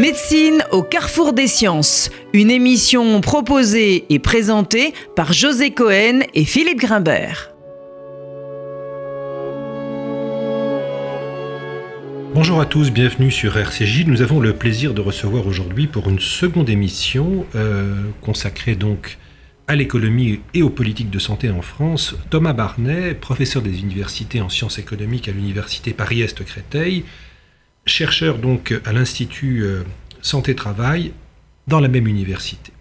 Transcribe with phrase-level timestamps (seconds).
[0.00, 6.78] Médecine au carrefour des sciences, une émission proposée et présentée par José Cohen et Philippe
[6.78, 7.50] Grimbert.
[12.34, 14.06] Bonjour à tous, bienvenue sur RCJ.
[14.06, 19.18] Nous avons le plaisir de recevoir aujourd'hui pour une seconde émission euh, consacrée donc
[19.68, 24.48] à l'économie et aux politiques de santé en France, Thomas Barnet, professeur des universités en
[24.48, 27.04] sciences économiques à l'université Paris-Est Créteil,
[27.86, 29.82] chercheur donc à l'Institut euh,
[30.22, 31.12] Santé-Travail
[31.66, 32.72] dans la même université.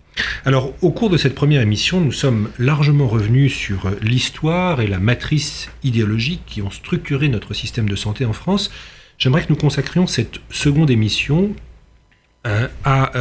[0.45, 4.87] Alors, au cours de cette première émission, nous sommes largement revenus sur euh, l'histoire et
[4.87, 8.71] la matrice idéologique qui ont structuré notre système de santé en France.
[9.17, 11.53] J'aimerais que nous consacrions cette seconde émission
[12.47, 13.11] euh, à,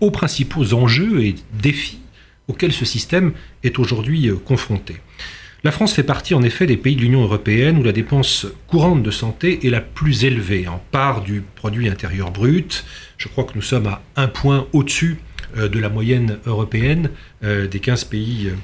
[0.00, 2.00] aux principaux enjeux et défis
[2.48, 3.32] auxquels ce système
[3.64, 4.96] est aujourd'hui confronté.
[5.64, 9.02] La France fait partie en effet des pays de l'Union européenne où la dépense courante
[9.02, 12.84] de santé est la plus élevée en part du produit intérieur brut.
[13.16, 15.18] Je crois que nous sommes à un point au-dessus
[15.56, 17.10] euh, de la moyenne européenne
[17.42, 18.56] euh, des 15 pays euh,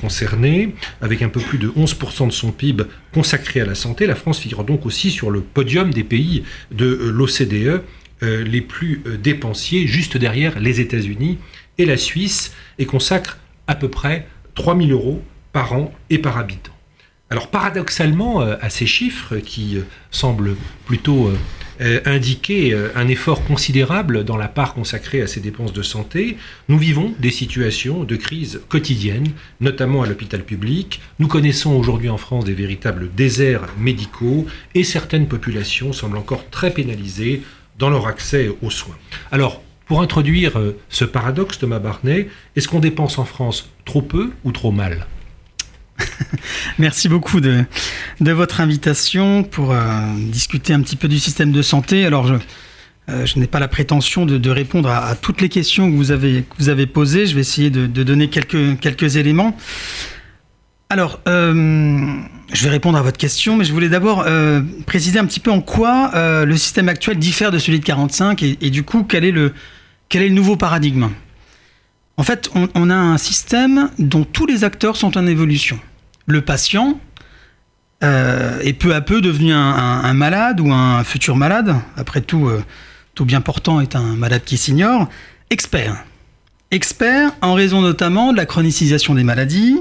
[0.00, 4.06] concernés, avec un peu plus de 11% de son PIB consacré à la santé.
[4.06, 7.82] La France figure donc aussi sur le podium des pays de l'OCDE
[8.22, 11.38] les plus dépensiers, juste derrière les États-Unis
[11.78, 16.38] et la Suisse, et consacre à peu près 3 000 euros par an et par
[16.38, 16.72] habitant.
[17.32, 21.28] Alors paradoxalement, euh, à ces chiffres qui euh, semblent plutôt
[21.80, 26.36] euh, indiquer un effort considérable dans la part consacrée à ces dépenses de santé,
[26.68, 29.28] nous vivons des situations de crise quotidienne,
[29.62, 31.00] notamment à l'hôpital public.
[31.20, 36.70] Nous connaissons aujourd'hui en France des véritables déserts médicaux et certaines populations semblent encore très
[36.70, 37.40] pénalisées
[37.78, 38.98] dans leur accès aux soins.
[39.32, 44.52] Alors, pour introduire ce paradoxe, Thomas Barnet, est-ce qu'on dépense en France trop peu ou
[44.52, 45.06] trop mal?
[46.78, 47.64] Merci beaucoup de,
[48.20, 49.80] votre invitation pour euh,
[50.16, 52.04] discuter un petit peu du système de santé.
[52.06, 52.34] Alors, je,
[53.10, 57.26] euh, n'ai pas la prétention de, répondre à, toutes les questions que vous avez, posées.
[57.26, 59.56] Je vais essayer de, donner quelques, éléments.
[60.88, 62.16] Alors, euh,
[62.52, 64.26] je vais répondre à votre question, mais je voulais d'abord
[64.86, 66.10] préciser un petit peu en quoi
[66.44, 69.52] le système actuel diffère de celui de 45 et, du coup, quel est le,
[70.30, 71.08] nouveau paradigme?
[72.16, 75.80] En fait, on a un système dont tous les acteurs sont en évolution
[76.26, 77.00] le patient
[78.02, 81.74] euh, est peu à peu devenu un, malade ou un futur malade.
[81.96, 82.62] Après tout, euh,
[83.14, 85.08] tout bien portant est un malade qui s'ignore.
[85.50, 86.04] Expert.
[86.70, 89.80] Expert en raison notamment de la chronicisation des maladies,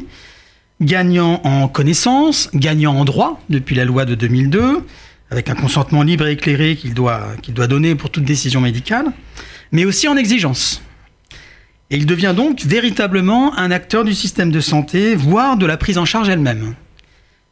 [0.81, 4.83] gagnant en connaissances, gagnant en droit depuis la loi de 2002,
[5.29, 9.05] avec un consentement libre et éclairé qu'il doit, qu'il doit donner pour toute décision médicale,
[9.71, 10.81] mais aussi en exigence.
[11.91, 15.97] Et il devient donc véritablement un acteur du système de santé, voire de la prise
[15.97, 16.75] en charge elle-même.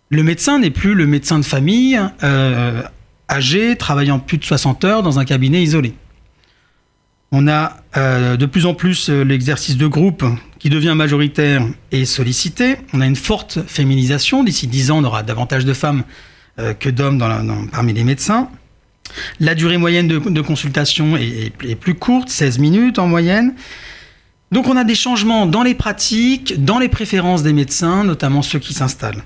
[0.09, 2.83] Le médecin n'est plus le médecin de famille, euh,
[3.29, 5.93] âgé, travaillant plus de 60 heures dans un cabinet isolé.
[7.31, 10.23] On a euh, de plus en plus euh, l'exercice de groupe
[10.59, 12.77] qui devient majoritaire et sollicité.
[12.93, 14.43] On a une forte féminisation.
[14.43, 16.03] D'ici 10 ans, on aura davantage de femmes
[16.79, 17.19] que d'hommes
[17.71, 18.49] parmi les médecins.
[19.39, 23.53] La durée moyenne de, consultation est, est, plus courte, 16 minutes en moyenne.
[24.51, 28.59] Donc on a des changements dans les pratiques, dans les préférences des médecins, notamment ceux
[28.59, 29.23] qui s'installent.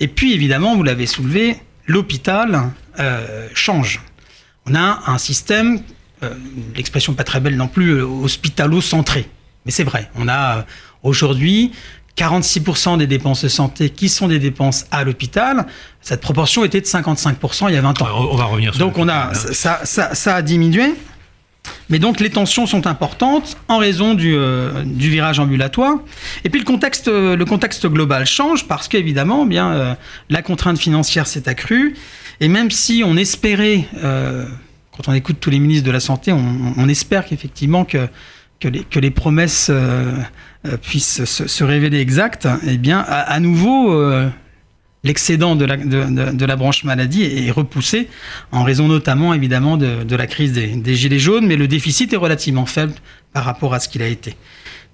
[0.00, 1.56] Et puis évidemment, vous l'avez soulevé,
[1.86, 4.00] l'hôpital euh, change.
[4.66, 5.80] On a un système,
[6.22, 6.34] euh,
[6.74, 9.28] l'expression pas très belle non plus, euh, hospitalo-centré.
[9.66, 10.64] Mais c'est vrai, on a
[11.02, 11.72] aujourd'hui
[12.16, 15.66] 46% des dépenses de santé qui sont des dépenses à l'hôpital.
[16.00, 18.08] Cette proportion était de 55% il y a 20 ans.
[18.32, 20.94] On va revenir sur Donc on a, ça, ça, ça a diminué.
[21.88, 25.96] Mais donc les tensions sont importantes en raison du, euh, virage ambulatoire.
[26.44, 27.36] Et puis le contexte, euh,
[27.88, 29.94] global change parce qu'évidemment, bien euh,
[30.30, 31.94] la contrainte financière s'est accrue.
[32.40, 36.88] Et même si on espérait, quand on écoute tous les ministres de la santé, on,
[36.88, 38.08] espère qu'effectivement que,
[38.98, 39.70] les, promesses
[40.80, 43.94] puissent se, révéler exactes, eh bien à nouveau
[45.04, 48.08] l'excédent de la, de, la, branche maladie est repoussé
[48.52, 52.16] en raison notamment évidemment de, la crise des, des, gilets jaunes, mais le déficit est
[52.16, 52.94] relativement faible
[53.32, 54.36] par rapport à ce qu'il a été.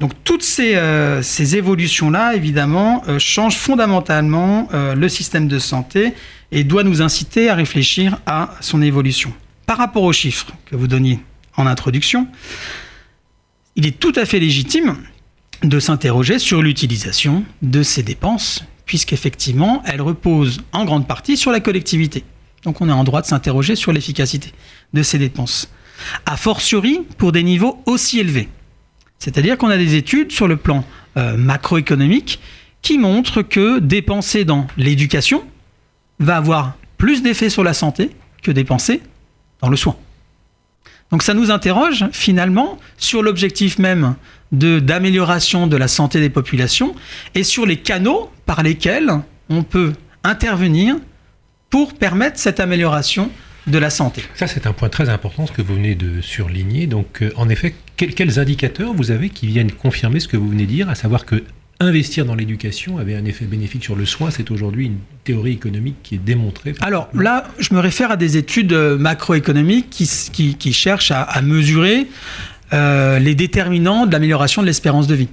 [0.00, 6.14] Donc toutes ces, euh, ces évolutions-là, évidemment, euh, changent fondamentalement euh, le système de santé
[6.52, 9.32] et doit nous inciter à réfléchir à son évolution.
[9.66, 11.18] Par rapport aux chiffres que vous donniez
[11.56, 12.28] en introduction,
[13.74, 14.96] il est tout à fait légitime
[15.62, 21.60] de s'interroger sur l'utilisation de ces dépenses puisqu'effectivement, elle repose en grande partie sur la
[21.60, 22.24] collectivité.
[22.64, 24.52] Donc on est en droit de s'interroger sur l'efficacité
[24.94, 25.70] de ces dépenses.
[26.26, 28.48] A fortiori pour des niveaux aussi élevés.
[29.18, 30.84] C'est-à-dire qu'on a des études sur le plan
[31.16, 32.40] euh, macroéconomique
[32.80, 35.44] qui montrent que dépenser dans l'éducation
[36.18, 38.10] va avoir plus d'effet sur la santé
[38.42, 39.02] que dépenser
[39.60, 39.96] dans le soin.
[41.10, 44.14] Donc ça nous interroge finalement sur l'objectif même
[44.52, 46.94] de d'amélioration de la santé des populations
[47.34, 49.10] et sur les canaux par lesquels
[49.48, 49.92] on peut
[50.24, 50.96] intervenir
[51.70, 53.30] pour permettre cette amélioration
[53.66, 54.22] de la santé.
[54.34, 56.86] Ça, c'est un point très important, ce que vous venez de surligner.
[56.86, 60.64] Donc, euh, en effet, quels indicateurs vous avez qui viennent confirmer ce que vous venez
[60.64, 61.44] de dire, à savoir que
[61.80, 64.30] investir dans l'éducation avait un effet bénéfique sur le soin.
[64.30, 66.74] C'est aujourd'hui une théorie économique qui est démontrée.
[66.80, 72.08] Alors là, je me réfère à des études euh, macroéconomiques qui, qui, cherchent à, mesurer
[72.72, 75.28] euh, les déterminants de l'amélioration de l'espérance de vie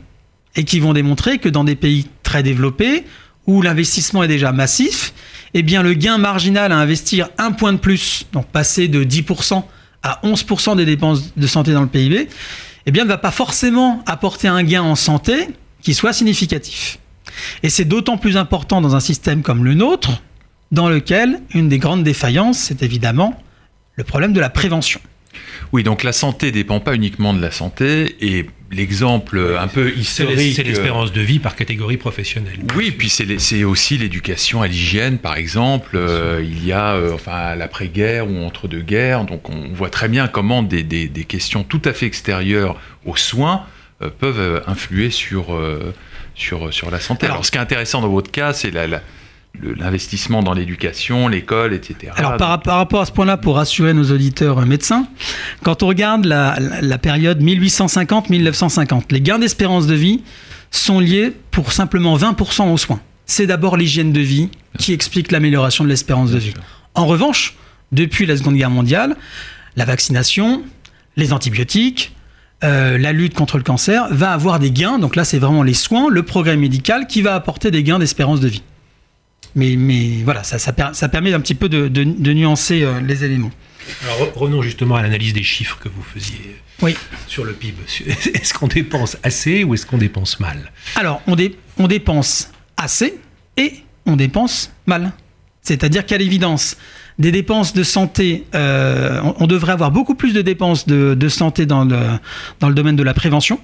[0.55, 3.03] et qui vont démontrer que dans des pays très développés,
[3.47, 5.13] où l'investissement est déjà massif,
[5.53, 9.63] eh bien le gain marginal à investir un point de plus, donc passer de 10%
[10.03, 12.29] à 11% des dépenses de santé dans le PIB,
[12.85, 15.47] eh bien ne va pas forcément apporter un gain en santé,
[15.85, 16.97] qui soit significatif.
[17.61, 20.23] Et c'est d'autant plus important dans un système comme le nôtre,
[20.71, 23.39] dans lequel une des grandes défaillances, c'est évidemment
[23.93, 24.99] le problème de la prévention.
[25.71, 30.55] Oui, donc la santé dépend pas uniquement de la santé et l'exemple un peu historique.
[30.55, 32.59] C'est l'espérance de vie par catégorie professionnelle.
[32.75, 35.97] Oui, puis c'est aussi l'éducation à l'hygiène, par exemple.
[35.97, 40.09] Euh, il y a euh, enfin l'après-guerre ou entre deux guerres, donc on voit très
[40.09, 44.59] bien comment des, des, des questions tout à fait extérieures aux soins euh, peuvent euh,
[44.67, 45.93] influer sur, euh,
[46.35, 47.25] sur, sur la santé.
[47.27, 48.71] Alors, ce qui est intéressant dans votre cas, c'est
[49.61, 52.11] l'investissement dans l'éducation, l'école, etc.
[52.17, 55.07] Alors par, par, rapport à ce point-là, pour rassurer nos auditeurs médecins,
[55.63, 60.23] quand on regarde la, la période 1850-1950, les gains d'espérance de vie
[60.71, 62.99] sont liés pour simplement 20% aux soins.
[63.25, 66.53] C'est d'abord l'hygiène de vie qui explique l'amélioration de l'espérance de vie.
[66.93, 67.55] En revanche,
[67.91, 69.15] depuis la Seconde Guerre mondiale,
[69.75, 70.63] la vaccination,
[71.15, 72.14] les antibiotiques,
[72.65, 74.99] euh, la lutte contre le cancer va avoir des gains.
[74.99, 78.39] Donc là, c'est vraiment les soins, le progrès médical qui va apporter des gains d'espérance
[78.39, 78.63] de vie.
[79.55, 83.51] Mais, mais voilà, ça, ça, permet un petit peu de, nuancer euh, les éléments.
[84.03, 86.95] Alors revenons justement à l'analyse des chiffres que vous faisiez oui.
[87.27, 87.77] sur le PIB.
[88.33, 90.71] Est-ce qu'on dépense assez ou est-ce qu'on dépense mal?
[90.95, 91.37] Alors, on,
[91.77, 93.19] on dépense assez
[93.57, 93.75] et
[94.05, 95.13] on dépense mal.
[95.61, 96.77] C'est-à-dire qu'à l'évidence,
[97.17, 101.85] des dépenses de santé, euh, on, devrait avoir beaucoup plus de dépenses de, santé dans
[101.85, 103.59] le, domaine de la prévention.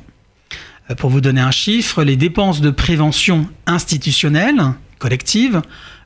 [0.90, 4.62] Euh, pour vous donner un chiffre, les dépenses de prévention institutionnelle,
[5.00, 5.62] collective,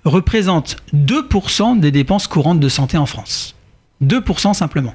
[0.05, 3.55] représentent 2% des dépenses courantes de santé en France.
[4.03, 4.93] 2% simplement.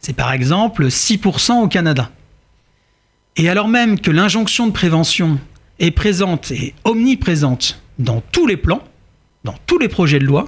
[0.00, 2.10] C'est par exemple 6% au Canada.
[3.36, 5.38] Et alors même que l'injonction de prévention
[5.78, 8.82] est présente et omniprésente dans tous les plans,
[9.44, 10.46] dans tous les projets de loi,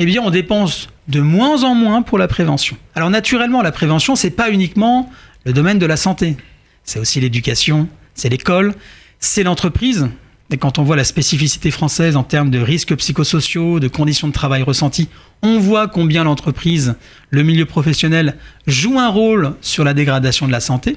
[0.00, 2.76] eh on dépense de moins en moins pour la prévention.
[2.94, 5.10] Alors, naturellement, la prévention, c'est pas uniquement
[5.44, 6.36] le domaine de la santé.
[6.84, 8.74] C'est aussi l'éducation, c'est l'école,
[9.18, 10.08] c'est l'entreprise.
[10.52, 14.32] Et quand on voit la spécificité française en termes de risques psychosociaux, de conditions de
[14.32, 15.08] travail ressenties,
[15.42, 16.94] on voit combien l'entreprise,
[17.30, 18.36] le milieu professionnel
[18.66, 20.96] joue un rôle sur la dégradation de la santé.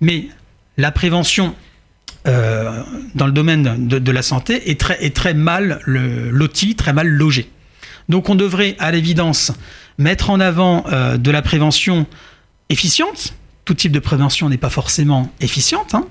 [0.00, 0.28] Mais
[0.76, 1.54] la prévention
[2.26, 2.82] euh,
[3.14, 4.80] dans le domaine de, la santé est
[5.14, 7.48] très, mal loti, très mal logé.
[8.08, 9.52] Donc on devrait à l'évidence
[9.98, 12.06] mettre en avant euh, de la prévention
[12.68, 13.34] efficiente.
[13.64, 15.94] Tout type de prévention n'est pas forcément efficiente.
[15.94, 16.06] Hein.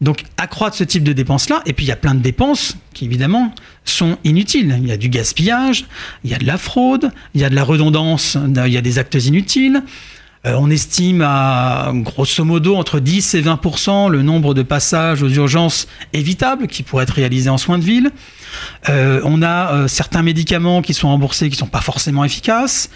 [0.00, 3.04] Donc accroître ce type de dépenses-là, et puis il y a plein de dépenses qui
[3.04, 4.78] évidemment sont inutiles.
[4.80, 5.84] Il y a du gaspillage,
[6.24, 8.80] il y a de la fraude, il y a de la redondance, il y a
[8.80, 9.82] des actes inutiles.
[10.46, 15.28] Euh, on estime à grosso modo entre 10 et 20% le nombre de passages aux
[15.28, 18.10] urgences évitables qui pourraient être réalisés en soins de ville.
[18.88, 22.88] Euh, on a euh, certains médicaments qui sont remboursés qui ne sont pas forcément efficaces.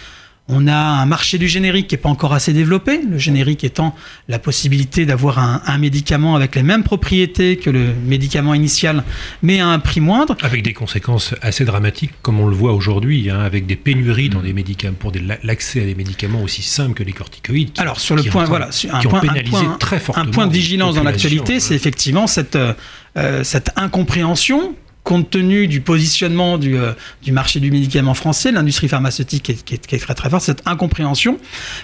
[0.47, 3.95] On a un marché du générique qui n'est pas encore assez développé, le générique étant
[4.27, 9.03] la possibilité d'avoir un, médicament avec les mêmes propriétés que le médicament initial,
[9.41, 10.37] mais à un prix moindre.
[10.43, 14.41] Avec des conséquences assez dramatiques, comme on le voit aujourd'hui, hein, avec des pénuries dans
[14.41, 15.11] des médicaments, pour
[15.43, 17.71] l'accès à des médicaments aussi simples que les corticoïdes.
[17.77, 21.73] Alors sur le point, voilà, un point, très un point de vigilance dans l'actualité, c'est
[21.73, 24.75] effectivement cette, euh, cette incompréhension
[25.05, 26.91] compte tenu du positionnement du, euh,
[27.31, 31.37] marché du médicament français, l'industrie pharmaceutique qui est, qui, est, très très forte, cette incompréhension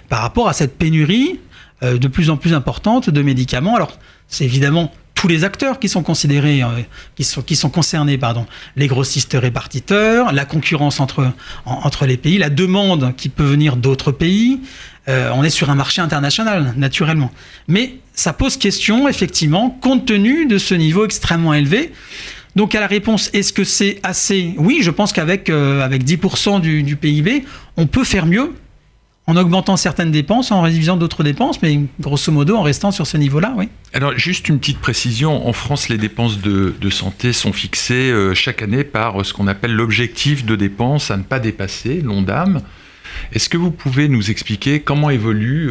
[0.10, 1.40] par rapport à cette pénurie
[1.84, 3.75] euh, de plus en plus importante de médicaments.
[3.75, 3.98] Alors,
[4.28, 6.82] c'est évidemment tous les acteurs qui sont considérés, euh,
[7.46, 11.32] qui, sont, concernés, pardon, les grossistes répartiteurs, la concurrence entre,
[11.66, 14.60] entre les pays, la demande qui peut venir d'autres pays.
[15.08, 17.32] on est sur un marché international, naturellement.
[17.68, 21.92] Mais ça pose question, effectivement, compte tenu de ce niveau extrêmement élevé.
[22.55, 24.53] Donc à la réponse, est-ce que c'est assez?
[24.58, 27.46] Oui, je pense qu'avec euh, avec 10% du, PIB,
[27.77, 28.53] on peut faire mieux
[29.27, 33.15] en augmentant certaines dépenses, en réduisant d'autres dépenses, mais grosso modo en restant sur ce
[33.17, 33.70] niveau-là, oui.
[33.93, 38.62] Alors juste une petite précision, en France, les dépenses de, santé sont fixées euh, chaque
[38.62, 42.62] année par ce qu'on appelle l'objectif de dépenses à ne pas dépasser, l'ONDAM.
[43.31, 45.70] Est-ce que vous pouvez nous expliquer comment évolue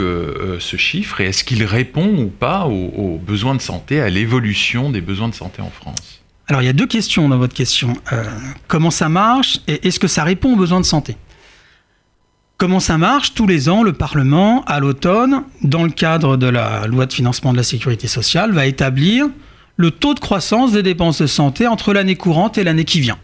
[0.58, 5.00] ce chiffre et est-ce qu'il répond ou pas aux, besoins de santé, à l'évolution des
[5.00, 6.20] besoins de santé en France?
[6.50, 7.92] Alors il y a deux questions dans votre question.
[8.66, 11.16] comment ça marche et est-ce que ça répond aux besoins de santé?
[12.57, 13.35] Comment ça marche?
[13.35, 17.52] Tous les ans, le Parlement, à l'automne, dans le cadre de la loi de financement
[17.52, 19.28] de la sécurité sociale, va établir
[19.76, 23.19] le taux de croissance des dépenses de santé entre l'année courante et l'année qui vient.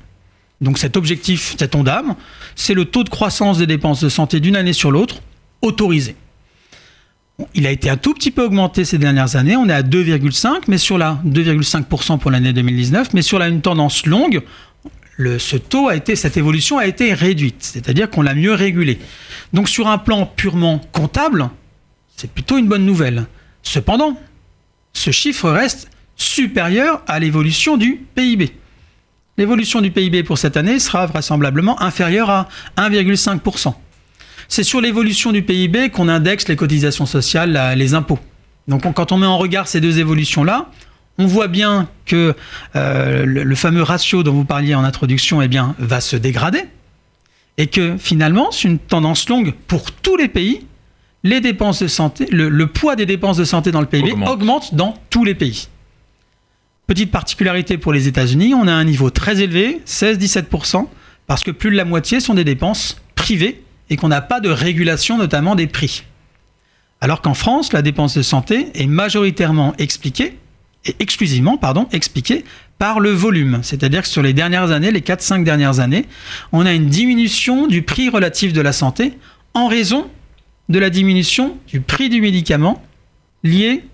[0.61, 2.15] Donc cet objectif, cet ondame,
[2.55, 5.17] c'est le taux de croissance des dépenses de santé d'une année sur l'autre,
[5.63, 6.15] autorisé.
[7.55, 10.63] Il a été un tout petit peu augmenté ces dernières années, on est à 2,5,
[10.69, 14.43] mais sur la 2,5% pour l'année 2019, mais sur la, une tendance longue,
[15.19, 18.99] ce taux a été, cette évolution a été réduite, c'est-à-dire qu'on l'a mieux régulé.
[19.53, 21.51] Donc sur un plan purement comptable,
[22.17, 23.27] c'est plutôt une bonne nouvelle.
[23.63, 24.19] Cependant,
[24.95, 28.53] ce chiffre reste supérieur à l'évolution du PIB.
[29.37, 33.75] L'évolution du PIB pour cette année sera vraisemblablement inférieure à 1,5%.
[34.49, 38.19] C'est sur l'évolution du PIB qu'on indexe les cotisations sociales, les impôts.
[38.69, 40.71] Donc quand on met en regard ces deux évolutions-là,
[41.19, 42.35] on voit bien que
[42.75, 46.65] euh, le, fameux ratio dont vous parliez en introduction eh bien, va se dégrader
[47.59, 50.67] et que finalement, c'est une tendance longue pour tous les pays.
[51.25, 54.75] Les dépenses de santé, le, poids des dépenses de santé dans le PIB augmente.
[54.75, 55.69] dans tous les pays.
[56.87, 60.87] Petite particularité pour les États-Unis, on a un niveau très élevé, 16-17%,
[61.27, 64.49] parce que plus de la moitié sont des dépenses privées et qu'on n'a pas de
[64.49, 66.05] régulation notamment des prix.
[67.01, 70.39] Alors qu'en France, la dépense de santé est majoritairement expliquée
[70.89, 72.45] est exclusivement pardon, expliqué
[72.79, 73.61] par le volume.
[73.63, 76.07] C'est-à-dire que sur les dernières années, les 4-5 dernières années,
[76.53, 79.15] on a une diminution du prix relatif de la santé
[79.55, 80.09] en raison
[80.69, 82.83] de la diminution du prix du médicament
[83.43, 83.85] lié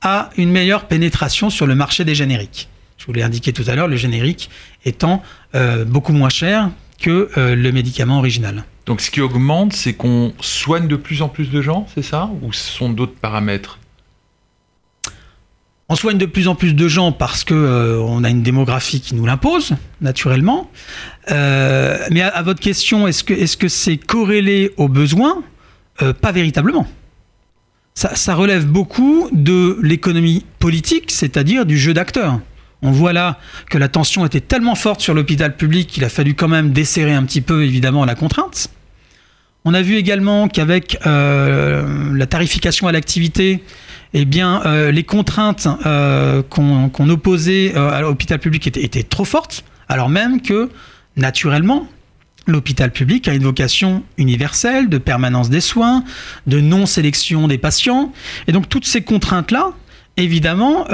[0.00, 2.68] à une meilleure pénétration sur le marché des génériques.
[2.96, 4.48] Je vous l'ai indiqué tout à l'heure, le générique
[4.84, 5.22] étant
[5.54, 6.70] euh, beaucoup moins cher
[7.00, 8.64] que euh, le médicament original.
[8.86, 12.30] Donc ce qui augmente, c'est qu'on soigne de plus en plus de gens, c'est ça?
[12.42, 13.78] Ou ce sont d'autres paramètres?
[15.88, 19.00] On soigne de plus en plus de gens parce que euh, on a une démographie
[19.00, 20.70] qui nous l'impose naturellement.
[21.30, 25.42] Euh, mais à, votre question, est-ce que est-ce que c'est corrélé aux besoins?
[26.00, 26.86] Euh, Pas véritablement.
[27.94, 32.40] Ça, relève beaucoup de l'économie politique, c'est-à-dire du jeu d'acteurs.
[32.82, 33.38] On voit là
[33.70, 37.14] que la tension était tellement forte sur l'hôpital public qu'il a fallu quand même desserrer
[37.14, 38.68] un petit peu évidemment la contrainte.
[39.64, 43.62] On a vu également qu'avec la tarification à l'activité,
[44.14, 49.64] eh bien, euh, les contraintes euh, qu'on opposait euh, à l'hôpital public étaient, trop fortes,
[49.88, 50.70] alors même que,
[51.16, 51.86] naturellement,
[52.46, 56.04] l'hôpital public a une vocation universelle de permanence des soins,
[56.46, 58.12] de non-sélection des patients.
[58.48, 59.72] Et donc, toutes ces contraintes-là,
[60.16, 60.86] évidemment,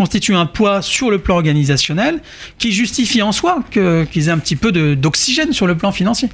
[0.00, 2.22] constituent un poids sur le plan organisationnel
[2.56, 6.30] qui justifie en soi qu'ils aient un petit peu d'oxygène sur le plan financier.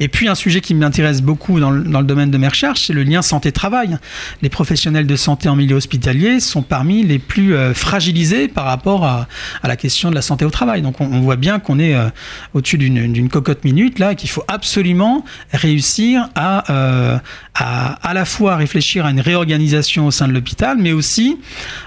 [0.00, 3.02] Et puis un sujet qui m'intéresse beaucoup dans le, domaine de mes recherches, c'est le
[3.02, 3.98] lien santé-travail.
[4.42, 9.04] Les professionnels de santé en milieu hospitalier sont parmi les plus euh, fragilisés par rapport
[9.04, 9.28] à,
[9.62, 10.82] la question de la santé au travail.
[10.82, 12.08] Donc on, voit bien qu'on est euh,
[12.54, 17.18] au-dessus d'une cocotte minute là, qu'il faut absolument réussir à, euh,
[17.54, 21.38] à à la fois réfléchir à une réorganisation au sein de l'hôpital, mais aussi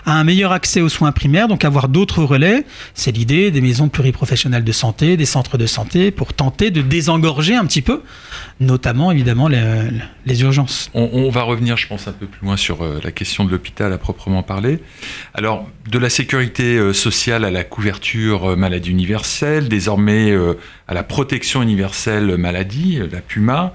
[0.05, 2.65] à un meilleur accès aux soins primaires, donc avoir d'autres relais.
[2.93, 7.55] C'est l'idée des maisons pluriprofessionnelles de santé, des centres de santé, pour tenter de désengorger
[7.55, 8.01] un petit peu,
[8.59, 10.89] notamment évidemment les, urgences.
[10.93, 13.91] On, va revenir, je pense, un peu plus loin sur euh, la question de l'hôpital
[13.93, 14.79] à proprement parler.
[15.33, 20.35] Alors, de la sécurité euh, sociale à la couverture euh, maladie universelle, désormais
[20.87, 23.73] à la protection universelle maladie, la PUMA.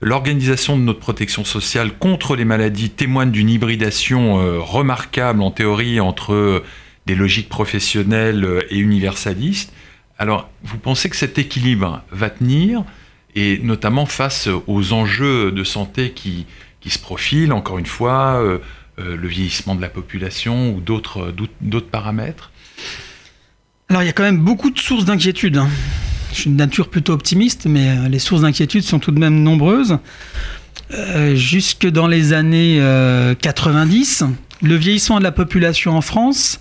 [0.00, 6.62] L'organisation de notre protection sociale contre les maladies témoigne d'une hybridation remarquable en théorie entre
[7.06, 9.72] des logiques professionnelles et universalistes.
[10.18, 12.84] Alors, vous pensez que cet équilibre va tenir?
[13.34, 16.46] Et notamment face aux enjeux de santé qui,
[16.82, 18.58] qui se profilent, encore une fois, euh,
[18.98, 21.32] euh, le vieillissement de la population ou d'autres
[21.90, 22.50] paramètres
[23.88, 25.56] Alors il y a quand même beaucoup de sources d'inquiétude.
[25.56, 25.68] Hein.
[26.32, 29.42] Je suis de nature plutôt optimiste, mais euh, les sources d'inquiétude sont tout de même
[29.42, 29.98] nombreuses.
[31.34, 32.78] jusque dans les années
[33.40, 34.24] 90,
[34.60, 36.60] le vieillissement de la population en France,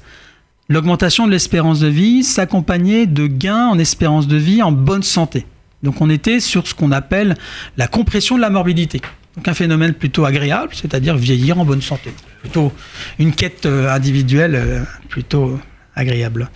[0.69, 5.45] l'augmentation de l'espérance de vie s'accompagnait de gains en espérance de vie en bonne santé.
[5.83, 7.35] Donc on était sur ce qu'on appelle
[7.77, 9.01] la compression de la morbidité.
[9.35, 12.11] Donc un phénomène plutôt agréable, c'est-à-dire vieillir en bonne santé.
[12.41, 12.71] Plutôt
[13.17, 15.57] une quête euh, individuelle euh, plutôt
[15.95, 16.49] agréable.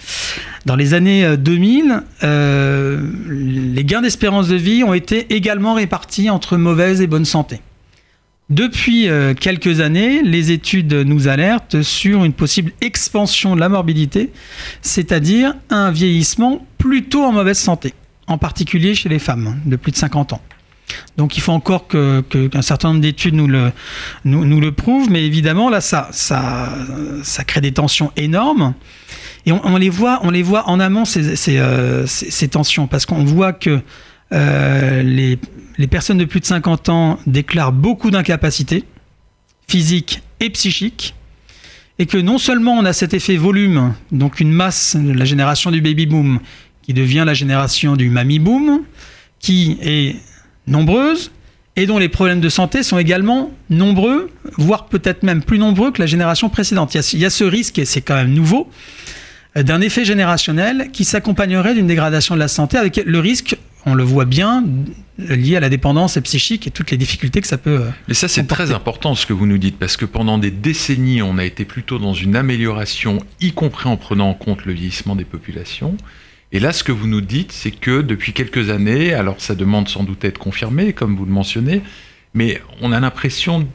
[0.65, 6.57] Dans les années 2000, euh, les gains d'espérance de vie ont été également répartis entre
[6.57, 7.61] mauvaise et bonne santé.
[8.49, 9.07] Depuis
[9.39, 14.31] quelques années, les études nous alertent sur une possible expansion de la morbidité,
[14.83, 17.95] c'est-à-dire un vieillissement plutôt en mauvaise santé
[18.27, 20.41] en particulier chez les femmes de plus de 50 ans.
[21.17, 23.71] Donc il faut encore qu'un certain nombre d'études nous le,
[24.23, 26.09] nous, prouvent, mais évidemment là ça,
[27.47, 28.73] crée des tensions énormes.
[29.47, 32.05] Et on, les, voit, on les voit en amont ces, euh,
[32.49, 33.79] tensions, parce qu'on voit que
[34.33, 35.37] euh, les,
[35.77, 38.85] les personnes de plus de 50 ans déclarent beaucoup d'incapacités
[39.67, 41.13] physiques et psychiques,
[41.99, 45.81] et que non seulement on a cet effet volume, donc une masse, la génération du
[45.81, 46.39] baby boom,
[46.85, 48.83] qui devient la génération du mammy boom,
[49.39, 50.15] qui est
[50.67, 51.31] nombreuse
[51.75, 56.01] et dont les problèmes de santé sont également nombreux, voire peut-être même plus nombreux que
[56.01, 56.93] la génération précédente.
[56.93, 58.69] Il y a, il y a ce risque, et c'est quand même nouveau,
[59.55, 64.03] d'un effet générationnel qui s'accompagnerait d'une dégradation de la santé avec le risque, on le
[64.03, 64.63] voit bien,
[65.17, 67.83] lié à la dépendance psychique et toutes les difficultés que ça peut.
[68.07, 71.21] Mais ça, c'est très important ce que vous nous dites, parce que pendant des décennies,
[71.21, 75.15] on a été plutôt dans une amélioration, y compris en prenant en compte le vieillissement
[75.15, 75.97] des populations.
[76.51, 79.89] Et là, ce que vous nous dites, c'est que depuis quelques années, alors ça demande
[79.89, 81.81] sans doute à être confirmé, comme vous le mentionnez,
[82.33, 83.67] mais on a l'impression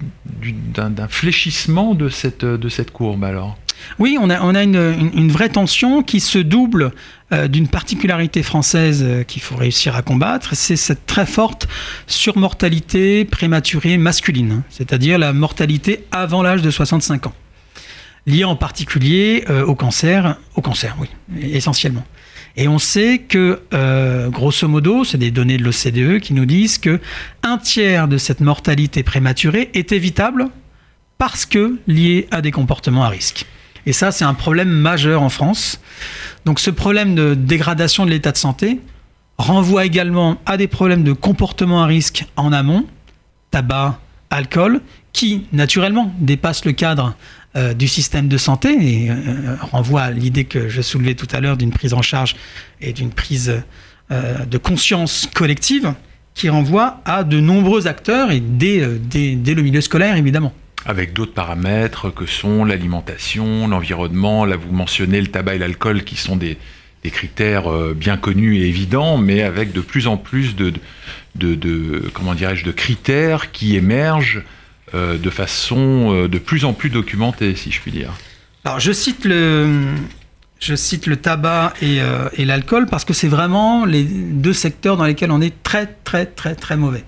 [0.75, 3.59] d'un fléchissement de cette, de cette courbe alors.
[3.99, 6.93] Oui, on a, on a une, une, vraie tension qui se double
[7.33, 11.67] euh, d'une particularité française euh, qu'il faut réussir à combattre, c'est cette très forte
[12.07, 17.35] surmortalité prématurée masculine, c'est-à-dire la mortalité avant l'âge de 65 ans,
[18.27, 21.09] liée en particulier euh, au cancer, au cancer, oui,
[21.41, 22.05] essentiellement.
[22.57, 26.79] Et on sait que, euh, grosso modo, c'est des données de l'OCDE qui nous disent
[26.79, 27.01] que
[27.43, 30.49] un tiers de cette mortalité prématurée est évitable
[31.19, 33.47] parce que lié à des comportements à risque.
[33.87, 35.81] Et ça, c'est un problème majeur en France.
[36.45, 38.81] Donc ce problème de dégradation de l'état de santé
[39.39, 42.87] renvoie également à des problèmes de comportement à risque en amont,
[43.51, 43.99] tabac,
[44.31, 44.81] alcool,
[45.13, 47.15] qui naturellement dépassent le cadre
[47.57, 51.41] euh, du système de santé et euh, renvoie à l'idée que je soulevais tout à
[51.41, 52.37] l'heure d'une prise en charge
[52.81, 53.63] et d'une prise
[54.13, 55.93] euh, de conscience collective
[56.35, 60.53] qui renvoie à de nombreux acteurs et dès, dès, dès le milieu scolaire évidemment
[60.87, 64.47] avec d'autres paramètres que sont l'alimentation, l'environnement.
[64.47, 66.57] Là, vous mentionnez le tabac et l'alcool qui sont des,
[67.03, 70.73] des, critères bien connus et évidents, mais avec de plus en plus de,
[71.35, 74.60] de, de comment dirais-je, de critères qui émergent euh,
[74.95, 78.13] de façon euh, de plus en plus documentée, si je puis dire.
[78.65, 79.95] Alors, je cite le,
[80.59, 85.05] je cite le tabac et, euh, l'alcool parce que c'est vraiment les deux secteurs dans
[85.05, 87.05] lesquels on est très, très, très, très mauvais.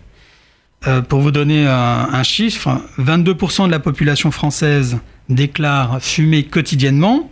[0.87, 7.31] Euh, pour vous donner un chiffre, 22% de la population française déclare fumer quotidiennement.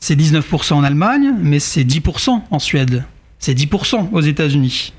[0.00, 3.04] C'est 19% en Allemagne, mais c'est 10% en Suède.
[3.38, 4.92] C'est 10% aux États-Unis.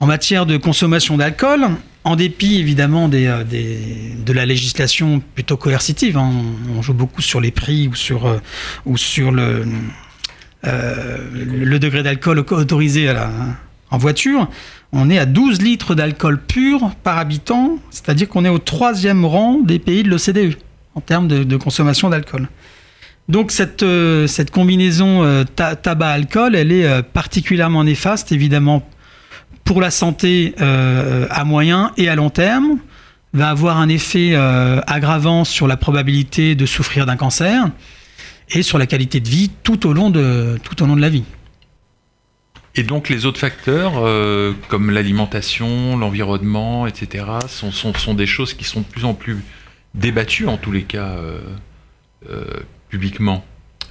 [0.00, 1.68] En matière de consommation d'alcool,
[2.06, 6.30] en dépit évidemment des, des, de la législation plutôt coercitive, hein,
[6.70, 8.38] on, on, joue beaucoup sur les prix ou sur, euh,
[8.84, 9.66] ou sur le,
[10.66, 13.30] euh, le degré d'alcool autorisé à la,
[13.90, 14.48] en voiture,
[14.92, 19.58] on est à 12 litres d'alcool pur par habitant, c'est-à-dire qu'on est au troisième rang
[19.60, 20.56] des pays de l'OCDE
[20.94, 22.48] en termes de, de consommation d'alcool.
[23.28, 28.88] Donc cette, euh, cette combinaison euh, ta tabac-alcool, elle est euh, particulièrement néfaste, évidemment,
[29.66, 32.78] pour la santé euh, à moyen et à long terme,
[33.34, 37.68] va avoir un effet euh, aggravant sur la probabilité de souffrir d'un cancer
[38.50, 41.10] et sur la qualité de vie tout au long de, tout au long de la
[41.10, 41.24] vie.
[42.76, 48.54] Et donc les autres facteurs, euh, comme l'alimentation, l'environnement, etc., sont, sont, sont, des choses
[48.54, 49.42] qui sont de plus en plus
[49.94, 51.16] débattues, en tous les cas,
[52.88, 53.44] publiquement.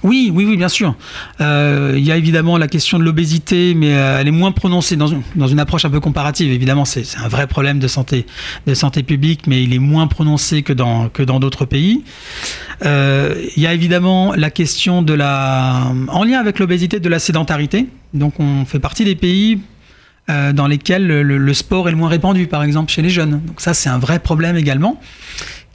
[0.06, 0.94] Oui, oui, oui, bien sûr.
[1.40, 4.94] Euh, il y a évidemment la question de l'obésité, mais euh, elle est moins prononcée
[4.94, 6.52] dans une, approche un peu comparative.
[6.52, 8.24] Évidemment, c'est un vrai problème de santé,
[8.68, 12.04] de santé publique, mais il est moins prononcé que dans d'autres pays.
[12.84, 17.18] Euh, il y a évidemment la question de la, en lien avec l'obésité, de la
[17.18, 17.88] sédentarité.
[18.14, 19.58] Donc, on fait partie des pays
[20.28, 23.40] dans lesquels le, le, sport est le moins répandu, par exemple chez les jeunes.
[23.46, 25.00] Donc ça, c'est un vrai problème également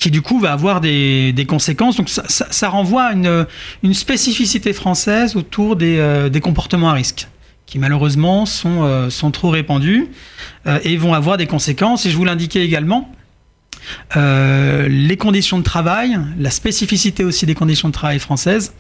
[0.02, 1.96] qui du coup va avoir des, conséquences.
[1.96, 7.28] Donc ça, renvoie à une, spécificité française autour des, euh, des, comportements à risque,
[7.68, 10.08] qui malheureusement sont, euh, trop répandus
[10.66, 12.08] euh, et vont avoir des conséquences.
[12.08, 13.14] Et je vous l'indiquais également,
[14.16, 18.74] les conditions de travail, la spécificité aussi des conditions de travail françaises,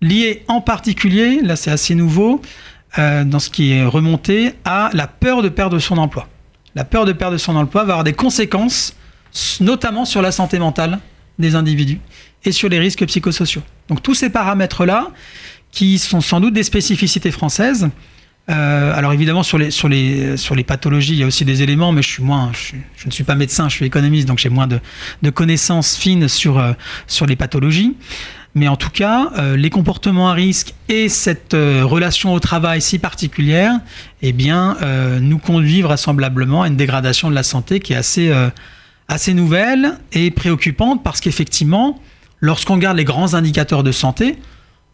[0.00, 2.40] liées en particulier, là c'est assez nouveau,
[2.96, 6.28] dans ce qui est remonté, à la peur de perdre son emploi.
[6.74, 8.94] La peur de perdre son emploi va avoir des conséquences
[9.60, 10.98] notamment sur la santé mentale
[11.38, 12.00] des individus
[12.44, 13.62] et sur les risques psychosociaux.
[13.88, 15.08] Donc tous ces paramètres-là,
[15.70, 17.88] qui sont sans doute des spécificités françaises,
[18.50, 22.22] euh, alors évidemment sur les, pathologies, il y a aussi des éléments, mais je, suis
[22.22, 26.28] moins, je, ne suis pas médecin, je suis économiste, donc j'ai moins de, connaissances fines
[26.28, 26.72] sur, euh,
[27.06, 27.96] sur les pathologies.
[28.54, 32.98] Mais en tout cas, euh, les comportements à risque et cette relation au travail si
[32.98, 33.80] particulière,
[34.20, 34.76] eh bien,
[35.20, 38.30] nous conduit vraisemblablement à une dégradation de la santé qui est assez,
[39.08, 42.00] assez nouvelle et préoccupante parce qu'effectivement,
[42.40, 44.36] lorsqu'on regarde les grands indicateurs de santé,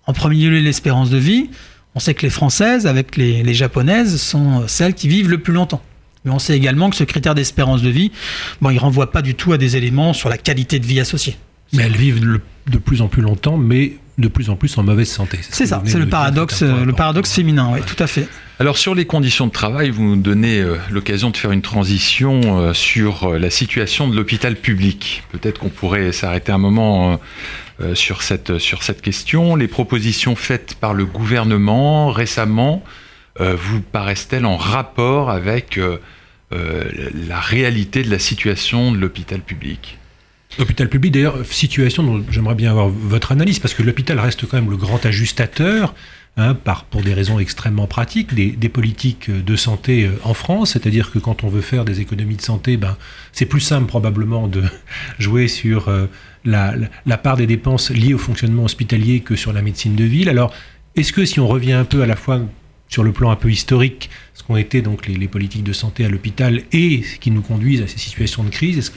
[0.06, 1.50] en premier lieu l'espérance de vie,
[1.94, 5.82] on sait que les Françaises, avec les, Japonaises, sont celles qui vivent le plus longtemps.
[6.24, 8.12] Mais on sait également que ce critère d'espérance de vie,
[8.60, 11.36] bon, il renvoie pas du tout à des éléments sur la qualité de vie associée.
[11.72, 15.08] Mais elles vivent de plus en plus longtemps, mais de plus en plus en mauvaise
[15.08, 15.38] santé.
[15.48, 18.28] C'est ça, c'est le paradoxe, le paradoxe féminin, oui, tout à fait.
[18.60, 22.40] Alors sur les conditions de travail, vous nous donnez euh, l'occasion de faire une transition
[22.58, 25.22] euh, sur euh, la situation de l'hôpital public.
[25.30, 27.20] Peut-être qu'on pourrait s'arrêter un moment
[27.94, 29.54] sur, cette, sur cette question.
[29.54, 32.82] Les propositions faites par le gouvernement récemment
[33.38, 35.78] vous paraissent-elles en rapport avec
[36.50, 39.98] la réalité de la situation de l'hôpital public?
[40.56, 44.56] L'hôpital public, d'ailleurs, situation dont j'aimerais bien avoir votre analyse, parce que l'hôpital reste quand
[44.56, 45.94] même le grand ajustateur,
[46.36, 46.56] hein,
[46.90, 50.72] pour des raisons extrêmement pratiques, des, politiques de santé euh, en France.
[50.72, 52.96] C'est-à-dire que quand on veut faire des économies de santé, ben,
[53.32, 54.62] c'est plus simple probablement de
[55.18, 56.06] jouer sur euh,
[56.44, 56.72] la,
[57.22, 60.28] part des dépenses liées au fonctionnement hospitalier que sur la médecine de ville.
[60.28, 60.52] Alors,
[60.96, 62.40] est-ce que si on revient un peu à la fois
[62.88, 66.08] sur le plan un peu historique, ce qu'ont été donc les, politiques de santé à
[66.08, 68.92] l'hôpital et ce qui nous conduisent à ces situations de crise.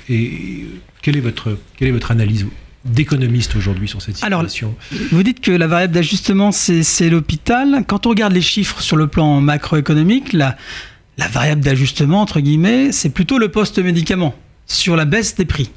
[1.01, 2.45] Quelle est votre, quelle est votre analyse
[2.85, 7.83] d'économiste aujourd'hui sur cette situation Alors, Vous dites que la variable d'ajustement, c'est l'hôpital.
[7.87, 10.57] Quand on regarde les chiffres sur le plan macroéconomique, la,
[11.17, 14.35] la variable d'ajustement, entre guillemets, c'est plutôt le poste médicament
[14.65, 15.69] sur la baisse des prix.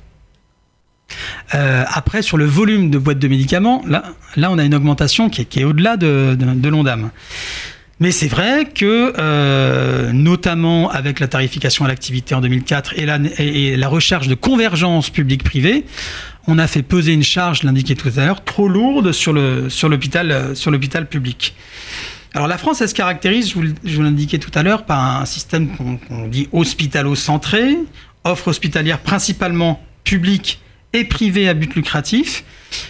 [1.55, 4.05] Euh, après, sur le volume de boîtes de médicaments, là,
[4.37, 7.11] là on a une augmentation qui est, qui est au-delà de, de, de l'ONDAM.
[8.01, 13.89] Mais c'est vrai que, euh, notamment avec la tarification à l'activité en 2004 et la,
[13.89, 15.85] recherche de convergence publique-privée,
[16.47, 20.57] on a fait peser une charge, je l'indiquais tout à l'heure, trop lourde sur l'hôpital
[20.57, 21.55] sur euh, public.
[22.35, 25.69] Alors la France, elle se caractérise, je vous, l'indiquais tout à l'heure, par un système
[25.69, 27.79] qu'on dit hospitalo-centré,
[28.25, 30.59] offre hospitalière principalement publique
[30.95, 32.45] et privée à but lucratif,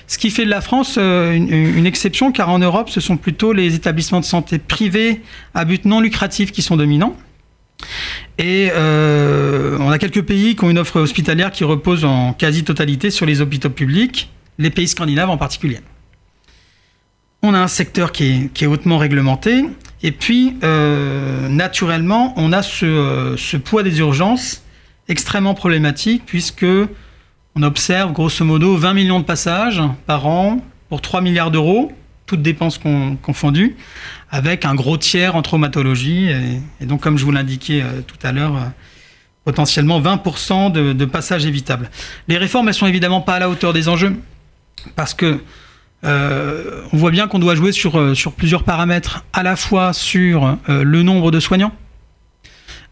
[0.07, 3.53] ce qui fait de la France euh, une, exception, car en Europe, ce sont plutôt
[3.53, 5.23] les établissements de santé privés
[5.55, 7.17] à but non lucratif qui sont dominants.
[8.38, 13.11] Et euh, on a quelques pays qui ont une offre hospitalière qui repose en quasi-totalité
[13.11, 15.81] sur les hôpitaux publics, les pays scandinaves en particulier.
[17.43, 19.64] On a un secteur qui est, hautement réglementé,
[20.03, 24.62] et puis euh, naturellement, on a ce, ce, poids des urgences
[25.09, 26.64] extrêmement problématique, puisque
[27.57, 31.93] on observe grosso modo 20 millions de passages par an pour 3 milliards d'euros,
[32.27, 32.79] toutes dépenses
[33.23, 33.77] confondues,
[34.31, 36.31] avec un gros tiers en traumatologie.
[36.81, 38.61] Et, donc, comme je vous l'indiquais euh, tout à l'heure, euh,
[39.45, 41.90] potentiellement 20% de, passages évitables.
[42.29, 44.17] Les réformes, elles sont évidemment pas à la hauteur des enjeux,
[44.97, 45.40] parce que
[46.05, 50.57] euh, on voit bien qu'on doit jouer sur, sur plusieurs paramètres, à la fois sur
[50.67, 51.73] le nombre de soignants,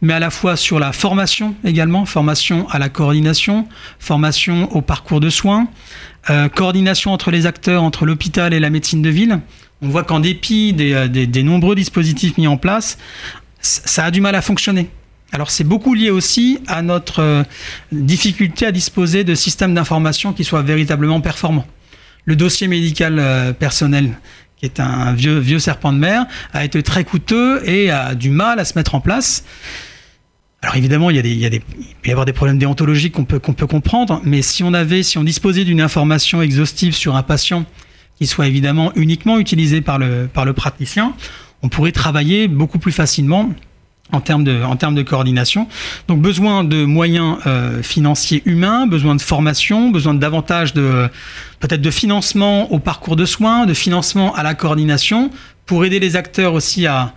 [0.03, 3.67] mais à la fois sur la formation également, formation à la coordination,
[4.01, 5.69] formation au parcours de soins,
[6.29, 9.41] euh, coordination entre les acteurs, entre l'hôpital et la médecine de ville.
[9.81, 12.99] On voit qu'en dépit des, euh, des, nombreux dispositifs mis en place,
[13.61, 14.91] ça a du mal à fonctionner.
[15.31, 17.43] Alors c'est beaucoup lié aussi à notre euh,
[17.93, 21.67] difficulté à disposer de systèmes d'information qui soient véritablement performants.
[22.25, 24.13] Le dossier médical personnel,
[24.57, 28.31] qui est un vieux, vieux serpent de mer, a été très coûteux et a du
[28.31, 29.43] mal à se mettre en place.
[30.63, 32.33] Alors évidemment, il, y a des, il, y a des, il peut y avoir des
[32.33, 35.81] problèmes déontologiques qu'on peut, qu'on peut comprendre, mais si on avait, si on disposait d'une
[35.81, 37.67] information exhaustive sur un patient
[38.17, 41.15] qui soit évidemment uniquement utilisée par le, par le praticien,
[41.63, 43.51] on pourrait travailler beaucoup plus facilement
[44.13, 45.67] en termes de, en termes de coordination.
[46.07, 51.09] Donc besoin de moyens euh, financiers humains, besoin de formation, besoin de davantage de
[51.59, 55.31] peut-être de financement au parcours de soins, de financement à la coordination
[55.67, 57.15] pour aider les acteurs aussi à,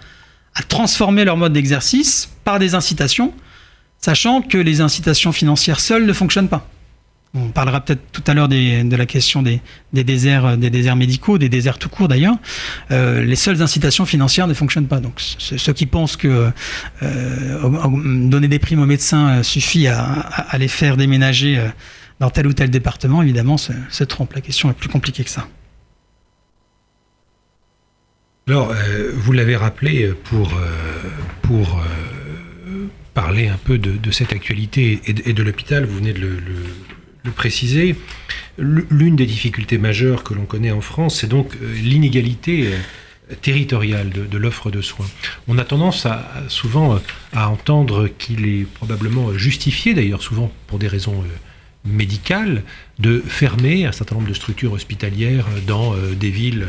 [0.55, 3.33] à transformer leur mode d'exercice par des incitations,
[3.97, 6.65] sachant que les incitations financières seules ne fonctionnent pas.
[7.35, 9.59] On parlera peut-être tout à l'heure de la question des,
[9.91, 12.35] déserts, des déserts médicaux, des déserts tout court d'ailleurs.
[12.91, 15.01] Euh, les seules incitations financières ne fonctionnent pas.
[15.01, 16.49] Donc ceux qui pensent que
[17.03, 21.61] euh, donner des primes aux médecins euh, suffit à, les faire déménager
[22.21, 24.33] dans tel ou tel département, évidemment, se, trompent.
[24.33, 25.45] La question est plus compliquée que ça.
[28.47, 28.73] Alors,
[29.15, 30.53] vous l'avez rappelé pour,
[31.41, 31.81] pour
[33.15, 37.95] parler un peu de, cette actualité et de, l'hôpital, vous venez de le, préciser.
[38.59, 42.69] L'une des difficultés majeures que l'on connaît en France, c'est donc l'inégalité
[43.41, 45.07] territoriale de, l'offre de soins.
[45.47, 46.05] On a tendance
[46.49, 46.99] souvent
[47.33, 51.23] à entendre qu'il est probablement justifié, d'ailleurs souvent pour des raisons
[51.85, 52.63] médicale
[52.99, 56.67] de fermer un certain nombre de structures hospitalières dans des villes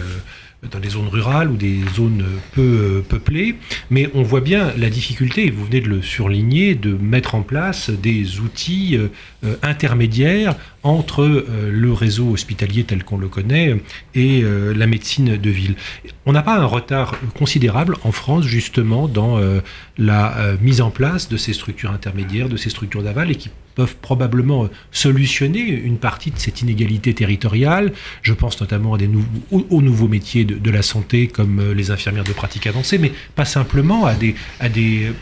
[0.70, 3.56] dans des zones rurales ou des zones peu euh, peuplées,
[3.90, 7.42] mais on voit bien la difficulté, et vous venez de le surligner, de mettre en
[7.42, 8.98] place des outils
[9.46, 13.76] euh, euh, intermédiaires entre le réseau hospitalier tel qu'on le connaît
[14.14, 15.74] et la médecine de ville.
[16.24, 19.40] On n'a pas un retard considérable en France justement dans
[19.98, 23.94] la mise en place de ces structures intermédiaires, de ces structures d'aval et qui peuvent
[23.96, 27.92] probablement solutionner une partie de cette inégalité territoriale.
[28.22, 29.08] Je pense notamment à des
[29.52, 33.44] aux, nouveaux métiers de, la santé comme euh, les infirmières de pratique avancée, mais pas
[33.44, 34.34] simplement à des,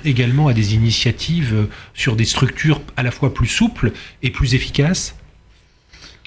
[0.05, 4.55] également à des initiatives euh, sur des structures à la fois plus souples et plus
[4.55, 5.15] efficaces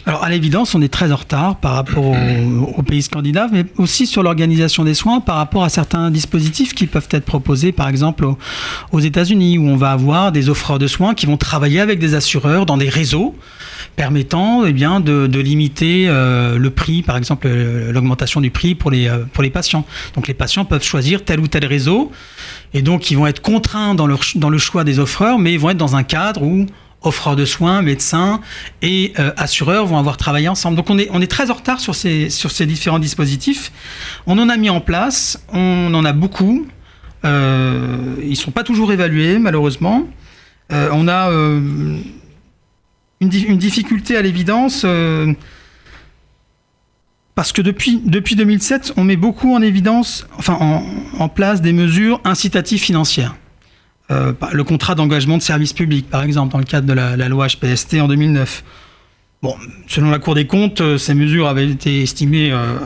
[0.07, 2.05] alors à l'évidence, on est très en retard par rapport
[2.77, 6.87] aux, pays scandinaves, mais aussi sur l'organisation des soins par rapport à certains dispositifs qui
[6.87, 8.25] peuvent être proposés, par exemple
[8.93, 12.13] aux, États-Unis, où on va avoir des offreurs de soins qui vont travailler avec des
[12.13, 13.35] assureurs dans des réseaux
[13.97, 18.91] permettant eh bien, de, limiter euh, le prix, par exemple euh, l'augmentation du prix pour
[18.91, 19.85] les, euh, pour les patients.
[20.15, 22.11] Donc les patients peuvent choisir tel ou tel réseau,
[22.73, 25.59] et donc ils vont être contraints dans, leur, dans le choix des offreurs, mais ils
[25.59, 26.65] vont être dans un cadre où
[27.01, 28.41] offreurs de soins, médecins
[28.81, 30.75] et euh, assureurs vont avoir travaillé ensemble.
[30.77, 33.71] Donc on est, on est très en retard sur ces, sur ces différents dispositifs.
[34.25, 36.67] On en a mis en place, on en a beaucoup.
[37.25, 40.07] Euh, ils ne sont pas toujours évalués, malheureusement.
[40.71, 42.03] Euh, on a une,
[43.21, 44.85] une, difficulté à l'évidence.
[47.35, 50.83] parce que depuis, depuis 2007, on met beaucoup en évidence, enfin en,
[51.19, 53.35] en place des mesures incitatives financières.
[54.09, 57.47] Euh, le contrat d'engagement de service public, par exemple, dans le cadre de la, loi
[57.47, 58.63] HPST en 2009.
[59.41, 59.53] Bon,
[59.87, 62.77] selon la Cour des comptes, euh, ces mesures avaient été estimées euh,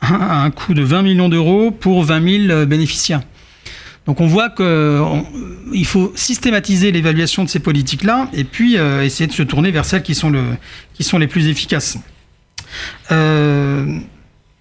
[0.00, 3.22] à un coût de 20 millions d'euros pour 20 000 bénéficiaires.
[4.06, 9.42] Donc on voit qu'il faut systématiser l'évaluation de ces politiques-là et puis essayer de se
[9.42, 10.44] tourner vers celles qui sont, le,
[10.94, 11.98] qui sont les plus efficaces.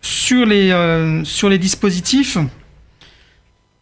[0.01, 2.39] sur, les, sur les dispositifs,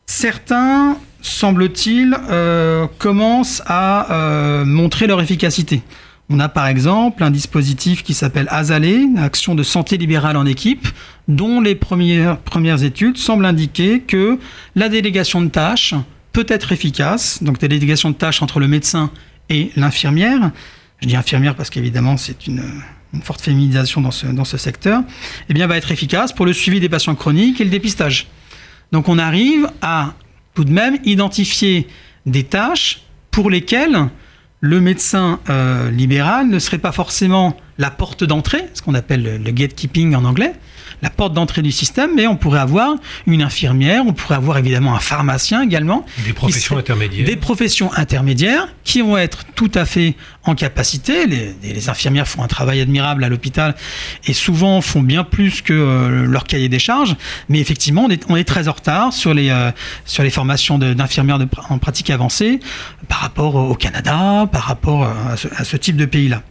[0.06, 5.82] certains semble-t-il, euh, commencent à euh, montrer leur efficacité.
[6.30, 10.88] On a par exemple un dispositif qui s'appelle Azalé, Action de santé libérale en équipe,
[11.28, 12.38] dont les premières,
[12.84, 14.38] études semblent indiquer que
[14.76, 15.96] la délégation de tâches
[16.34, 19.10] peut être efficace, donc délégation de tâches entre le médecin
[19.50, 20.52] et l'infirmière.
[21.02, 22.64] Je dis infirmière parce qu'évidemment c'est une,
[23.22, 25.04] forte féminisation dans ce, dans ce secteur,
[25.48, 28.28] eh bien, va être efficace pour le suivi des patients chroniques et le dépistage.
[28.92, 30.14] Donc on arrive à
[30.54, 31.88] tout de même identifier
[32.26, 34.10] des tâches pour lesquelles
[34.60, 39.52] le médecin euh, libéral ne serait pas forcément la porte d'entrée, ce qu'on appelle le
[39.52, 40.54] gatekeeping en anglais,
[41.04, 42.96] la porte d'entrée du système, mais on pourrait avoir
[43.28, 46.06] une infirmière, on pourrait avoir évidemment un pharmacien également.
[46.26, 47.26] Des professions intermédiaires.
[47.26, 51.26] Des professions intermédiaires qui vont être tout à fait en capacité.
[51.28, 53.76] Les, infirmières font un travail admirable à l'hôpital
[54.26, 57.18] et souvent font bien plus que euh, leur cahier des charges.
[57.50, 59.72] Mais effectivement, on est, très en retard sur les, euh,
[60.06, 62.62] sur les formations d'infirmières en pratique avancée
[63.10, 66.44] par rapport au Canada, par rapport à ce type de pays-là.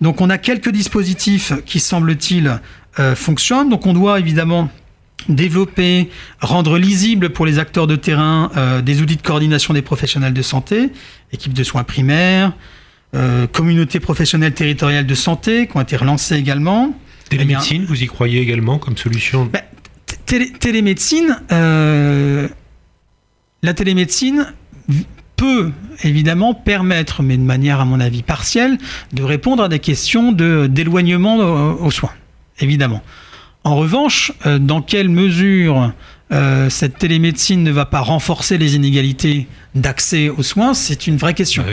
[0.00, 2.60] Donc on a quelques dispositifs qui, semble-t-il,
[2.98, 3.68] euh, fonctionnent.
[3.68, 4.70] Donc on doit évidemment
[5.28, 10.34] développer, rendre lisible pour les acteurs de terrain euh, des outils de coordination des professionnels
[10.34, 10.90] de santé,
[11.32, 12.52] équipes de soins primaires,
[13.14, 16.94] euh, communautés professionnelles territoriales de santé qui ont été relancées également.
[17.28, 19.46] Télémédecine, vous y croyez également comme solution?
[19.46, 19.62] Ben,
[20.60, 22.48] Télémédecine, la
[23.74, 24.46] télémédecine
[25.42, 25.72] peut
[26.04, 28.78] évidemment permettre, mais de manière à mon avis partielle,
[29.12, 32.12] de répondre à des questions d'éloignement aux soins,
[32.60, 33.02] évidemment.
[33.64, 35.92] En revanche, euh, dans quelle mesure
[36.30, 41.34] euh, cette télémédecine ne va pas renforcer les inégalités d'accès aux soins, c'est une vraie
[41.34, 41.64] question.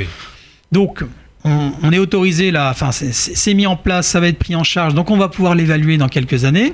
[0.72, 1.04] Donc,
[1.44, 4.96] on, est autorisé là, enfin, c'est mis en place, ça va être pris en charge,
[4.96, 6.74] donc on va pouvoir l'évaluer dans quelques années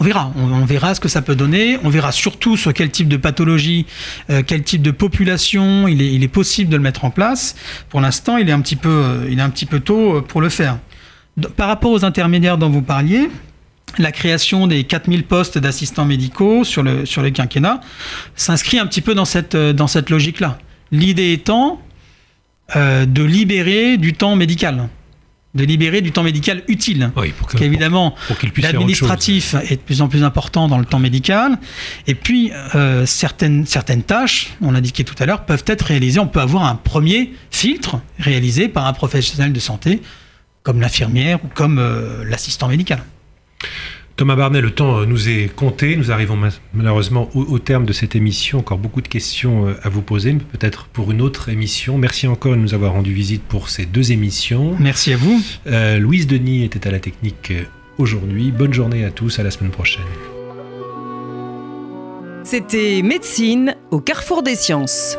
[0.00, 0.32] on verra.
[0.36, 1.78] On, verra ce que ça peut donner.
[1.82, 3.86] On verra surtout sur quel type de pathologie,
[4.30, 7.56] euh, quel type de population il est, possible de le mettre en place.
[7.88, 10.20] Pour l'instant, il est un petit peu, euh, il est un petit peu tôt euh,
[10.20, 10.78] pour le faire.
[11.56, 13.30] Par rapport aux intermédiaires dont vous parliez,
[13.98, 17.80] la création des 4000 postes d'assistants médicaux sur le, sur quinquennat
[18.36, 20.58] s'inscrit un petit peu dans cette, dans cette logique-là.
[20.92, 21.80] L'idée étant
[22.74, 24.88] de libérer du temps médical
[25.54, 27.10] de libérer du temps médical utile.
[27.16, 28.14] Oui, pour qu'évidemment,
[28.58, 31.58] l'administratif est de plus en plus important dans le temps médical.
[32.06, 36.20] Et puis, euh, certaines, certaines tâches, on l'a indiqué tout à l'heure, peuvent être réalisées.
[36.20, 40.02] On peut avoir un premier filtre réalisé par un professionnel de santé,
[40.62, 43.02] comme l'infirmière ou comme euh, l'assistant médical.
[44.18, 45.94] Thomas Barnet, le temps nous est compté.
[45.94, 46.36] Nous arrivons
[46.74, 48.58] malheureusement au, terme de cette émission.
[48.58, 51.98] Encore beaucoup de questions à vous poser, mais peut-être pour une autre émission.
[51.98, 54.74] Merci encore de nous avoir rendu visite pour ces deux émissions.
[54.80, 55.40] Merci à vous.
[56.00, 57.52] Louise Denis était à la technique
[57.96, 58.50] aujourd'hui.
[58.50, 60.02] Bonne journée à tous, à la semaine prochaine.
[62.42, 65.16] C'était Médecine au carrefour des sciences.